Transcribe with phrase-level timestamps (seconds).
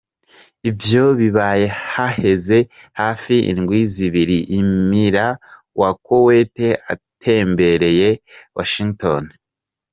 [0.69, 2.59] Ivyo bibaye haheze
[2.99, 5.17] hafi indwi zibiri Emir
[5.79, 6.57] wa Koweit
[6.93, 8.09] atembereye
[8.57, 9.23] Washington.